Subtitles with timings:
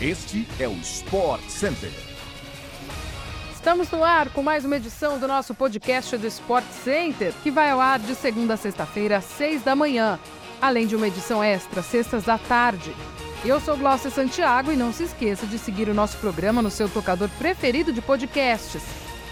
[0.00, 1.90] Este é o Sport Center.
[3.52, 7.68] Estamos no ar com mais uma edição do nosso podcast do Sport Center, que vai
[7.70, 10.16] ao ar de segunda a sexta-feira, às seis da manhã,
[10.62, 12.94] além de uma edição extra, sextas da tarde.
[13.44, 16.88] Eu sou Glaucia Santiago e não se esqueça de seguir o nosso programa no seu
[16.88, 18.82] tocador preferido de podcasts.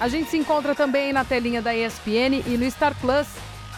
[0.00, 3.28] A gente se encontra também na telinha da ESPN e no Star Plus.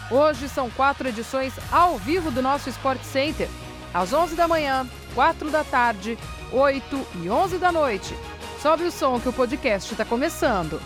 [0.09, 3.47] Hoje são quatro edições ao vivo do nosso Sport Center,
[3.93, 6.17] às 11 da manhã, 4 da tarde,
[6.51, 8.15] 8 e 11 da noite.
[8.61, 10.79] Sobe o som que o podcast está começando.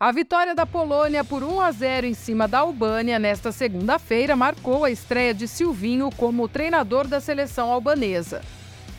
[0.00, 4.84] A vitória da Polônia por 1 a 0 em cima da Albânia nesta segunda-feira marcou
[4.84, 8.42] a estreia de Silvinho como treinador da seleção albanesa.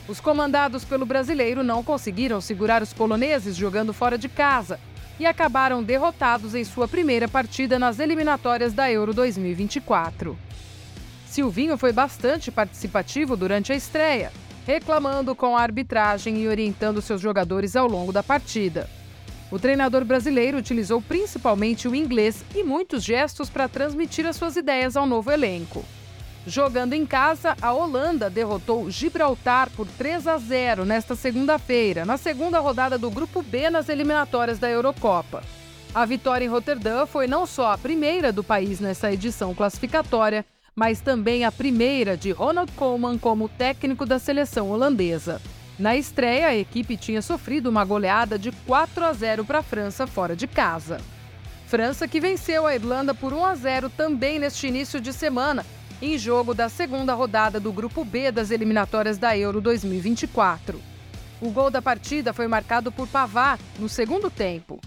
[0.08, 4.80] Os comandados pelo brasileiro não conseguiram segurar os poloneses jogando fora de casa
[5.18, 10.38] e acabaram derrotados em sua primeira partida nas eliminatórias da Euro 2024.
[11.26, 14.32] Silvinho foi bastante participativo durante a estreia,
[14.68, 18.90] reclamando com a arbitragem e orientando seus jogadores ao longo da partida.
[19.50, 24.98] O treinador brasileiro utilizou principalmente o inglês e muitos gestos para transmitir as suas ideias
[24.98, 25.86] ao novo elenco.
[26.46, 32.60] Jogando em casa, a Holanda derrotou Gibraltar por 3 a 0 nesta segunda-feira, na segunda
[32.60, 35.42] rodada do Grupo B nas eliminatórias da Eurocopa.
[35.96, 41.00] A vitória em Roterdã foi não só a primeira do país nessa edição classificatória, mas
[41.00, 45.40] também a primeira de Ronald Koeman como técnico da seleção holandesa.
[45.80, 50.06] Na estreia, a equipe tinha sofrido uma goleada de 4 a 0 para a França
[50.06, 50.98] fora de casa.
[51.68, 55.66] França que venceu a Irlanda por 1 a 0 também neste início de semana,
[56.02, 60.80] em jogo da segunda rodada do Grupo B das eliminatórias da Euro 2024.
[61.42, 64.80] O gol da partida foi marcado por Pavard no segundo tempo.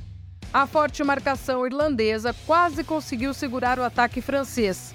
[0.52, 4.94] A forte marcação irlandesa quase conseguiu segurar o ataque francês.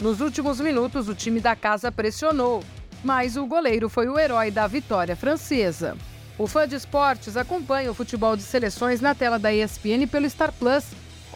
[0.00, 2.62] Nos últimos minutos, o time da casa pressionou,
[3.04, 5.96] mas o goleiro foi o herói da vitória francesa.
[6.38, 10.52] O fã de esportes acompanha o futebol de seleções na tela da ESPN pelo Star
[10.52, 10.84] Plus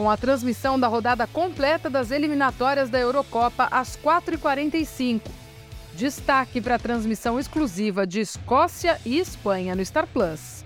[0.00, 5.20] com a transmissão da rodada completa das eliminatórias da Eurocopa às 4h45.
[5.94, 10.64] Destaque para a transmissão exclusiva de Escócia e Espanha no Star Plus.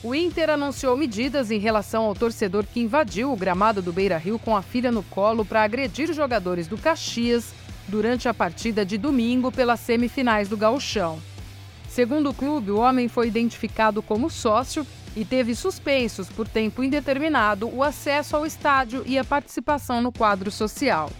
[0.00, 4.56] O Inter anunciou medidas em relação ao torcedor que invadiu o gramado do Beira-Rio com
[4.56, 7.52] a filha no colo para agredir jogadores do Caxias
[7.88, 11.18] durante a partida de domingo pelas semifinais do Gauchão.
[11.88, 14.86] Segundo o clube, o homem foi identificado como sócio
[15.16, 20.50] e teve suspensos por tempo indeterminado o acesso ao estádio e a participação no quadro
[20.50, 21.10] social.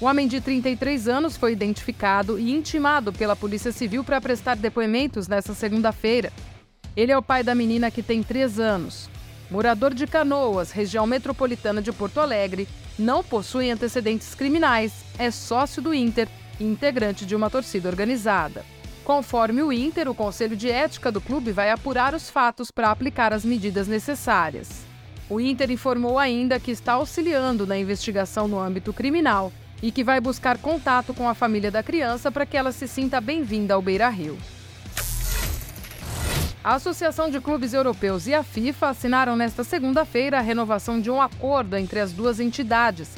[0.00, 5.26] O homem de 33 anos foi identificado e intimado pela Polícia Civil para prestar depoimentos
[5.26, 6.30] nesta segunda-feira.
[6.94, 9.08] Ele é o pai da menina que tem 3 anos.
[9.50, 12.68] Morador de Canoas, região metropolitana de Porto Alegre,
[12.98, 16.28] não possui antecedentes criminais, é sócio do Inter
[16.58, 18.64] e integrante de uma torcida organizada.
[19.06, 23.32] Conforme o Inter, o Conselho de Ética do clube vai apurar os fatos para aplicar
[23.32, 24.84] as medidas necessárias.
[25.30, 30.20] O Inter informou ainda que está auxiliando na investigação no âmbito criminal e que vai
[30.20, 34.08] buscar contato com a família da criança para que ela se sinta bem-vinda ao Beira
[34.08, 34.36] Rio.
[36.64, 41.22] A Associação de Clubes Europeus e a FIFA assinaram nesta segunda-feira a renovação de um
[41.22, 43.10] acordo entre as duas entidades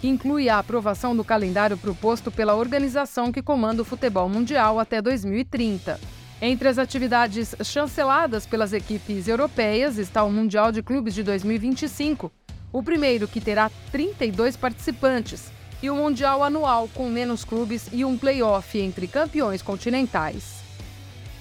[0.00, 5.00] que inclui a aprovação do calendário proposto pela organização que comanda o futebol mundial até
[5.00, 5.98] 2030.
[6.40, 12.30] Entre as atividades chanceladas pelas equipes europeias está o Mundial de Clubes de 2025,
[12.72, 15.50] o primeiro que terá 32 participantes,
[15.82, 20.56] e o Mundial anual com menos clubes e um play-off entre campeões continentais.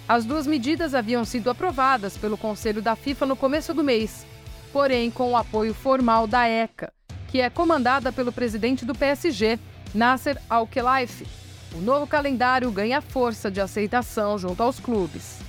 [0.07, 4.25] As duas medidas haviam sido aprovadas pelo Conselho da FIFA no começo do mês,
[4.71, 6.93] porém com o apoio formal da ECA,
[7.27, 9.59] que é comandada pelo presidente do PSG,
[9.93, 11.25] Nasser Al-Khelaifi.
[11.73, 15.39] O novo calendário ganha força de aceitação junto aos clubes.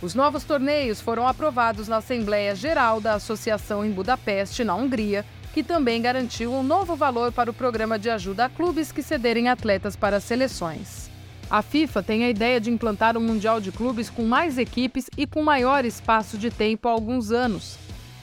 [0.00, 5.62] Os novos torneios foram aprovados na Assembleia Geral da Associação em Budapeste, na Hungria, que
[5.62, 9.96] também garantiu um novo valor para o programa de ajuda a clubes que cederem atletas
[9.96, 11.10] para seleções.
[11.50, 15.26] A FIFA tem a ideia de implantar um Mundial de Clubes com mais equipes e
[15.26, 17.78] com maior espaço de tempo há alguns anos,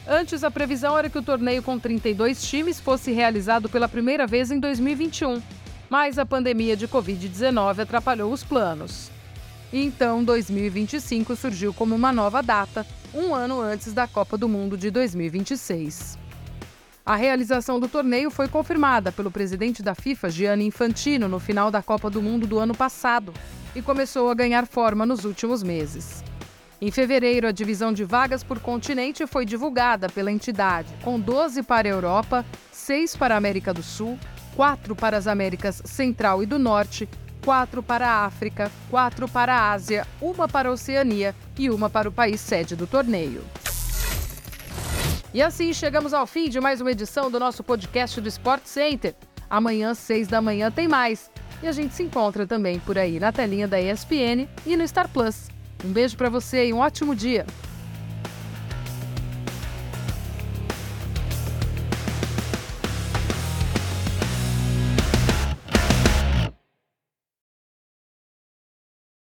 [0.08, 4.52] Antes, a previsão era que o torneio com 32 times fosse realizado pela primeira vez
[4.52, 5.42] em 2021,
[5.90, 9.10] mas a pandemia de Covid-19 atrapalhou os planos.
[9.74, 14.92] Então, 2025 surgiu como uma nova data, um ano antes da Copa do Mundo de
[14.92, 16.20] 2026.
[17.04, 21.82] A realização do torneio foi confirmada pelo presidente da FIFA, Gianni Infantino, no final da
[21.82, 23.34] Copa do Mundo do ano passado
[23.76, 26.24] e começou a ganhar forma nos últimos meses.
[26.82, 31.88] Em fevereiro, a divisão de vagas por continente foi divulgada pela entidade, com 12 para
[31.88, 34.20] a Europa, 6 para a América do Sul,
[34.56, 37.08] 4 para as Américas Central e do Norte,
[37.46, 42.10] 4 para a África, 4 para a Ásia, uma para a Oceania e uma para
[42.10, 43.42] o país sede do torneio.
[45.34, 49.16] E assim chegamos ao fim de mais uma edição do nosso podcast do Sport Center.
[49.50, 51.30] Amanhã, 6 da manhã, tem mais.
[51.64, 55.08] E a gente se encontra também por aí na telinha da ESPN e no Star
[55.10, 55.55] Plus.
[55.86, 57.46] Um beijo para você e um ótimo dia.